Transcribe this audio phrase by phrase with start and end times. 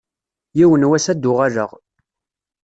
[0.57, 1.71] Yiwen n wass ad d-uɣaleɣ.